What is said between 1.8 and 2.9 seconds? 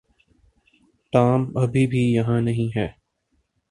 بھی یہاں نہیں ہے۔